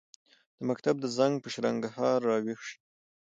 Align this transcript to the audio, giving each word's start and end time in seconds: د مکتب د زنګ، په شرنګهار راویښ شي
د 0.57 0.59
مکتب 0.69 0.95
د 0.99 1.05
زنګ، 1.17 1.33
په 1.41 1.49
شرنګهار 1.53 2.17
راویښ 2.29 2.61
شي 2.67 2.77